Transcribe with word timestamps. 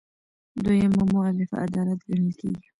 دویمه 0.63 1.03
مولفه 1.11 1.55
عدالت 1.65 1.99
ګڼل 2.07 2.31
کیږي. 2.39 2.61